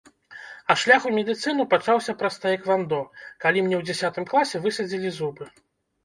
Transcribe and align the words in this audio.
А 0.73 0.75
шлях 0.83 1.03
у 1.07 1.09
медыцыну 1.17 1.65
пачаўся 1.73 2.15
праз 2.21 2.37
таэквандо, 2.45 2.99
калі 3.45 3.59
мне 3.65 3.75
ў 3.79 3.83
дзясятым 3.91 4.25
класе 4.31 4.61
высадзілі 4.63 5.13
зубы. 5.19 5.45